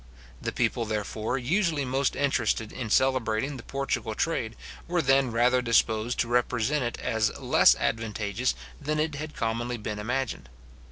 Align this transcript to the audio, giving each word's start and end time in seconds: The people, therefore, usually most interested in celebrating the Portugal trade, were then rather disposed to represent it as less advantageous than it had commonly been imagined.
The 0.41 0.51
people, 0.51 0.85
therefore, 0.85 1.37
usually 1.37 1.85
most 1.85 2.15
interested 2.15 2.71
in 2.73 2.89
celebrating 2.89 3.57
the 3.57 3.61
Portugal 3.61 4.15
trade, 4.15 4.55
were 4.87 4.99
then 5.03 5.29
rather 5.31 5.61
disposed 5.61 6.19
to 6.21 6.27
represent 6.27 6.83
it 6.83 6.99
as 6.99 7.29
less 7.37 7.75
advantageous 7.75 8.55
than 8.81 8.99
it 8.99 9.13
had 9.13 9.35
commonly 9.35 9.77
been 9.77 9.99
imagined. 9.99 10.49